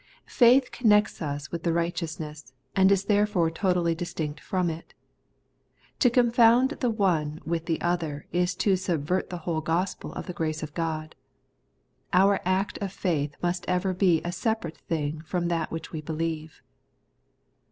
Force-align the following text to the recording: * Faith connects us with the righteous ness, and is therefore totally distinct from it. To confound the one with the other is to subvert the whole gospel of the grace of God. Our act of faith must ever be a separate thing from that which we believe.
* 0.19 0.23
Faith 0.25 0.71
connects 0.71 1.21
us 1.21 1.51
with 1.51 1.61
the 1.61 1.71
righteous 1.71 2.19
ness, 2.19 2.53
and 2.75 2.91
is 2.91 3.05
therefore 3.05 3.51
totally 3.51 3.93
distinct 3.93 4.39
from 4.39 4.67
it. 4.67 4.95
To 5.99 6.09
confound 6.09 6.71
the 6.79 6.89
one 6.89 7.39
with 7.45 7.67
the 7.67 7.79
other 7.81 8.25
is 8.31 8.55
to 8.65 8.75
subvert 8.75 9.29
the 9.29 9.37
whole 9.45 9.61
gospel 9.61 10.11
of 10.13 10.25
the 10.25 10.33
grace 10.33 10.63
of 10.63 10.73
God. 10.73 11.13
Our 12.13 12.39
act 12.45 12.79
of 12.79 12.91
faith 12.91 13.35
must 13.43 13.63
ever 13.67 13.93
be 13.93 14.23
a 14.23 14.31
separate 14.31 14.79
thing 14.79 15.21
from 15.21 15.49
that 15.49 15.69
which 15.71 15.91
we 15.91 16.01
believe. 16.01 16.63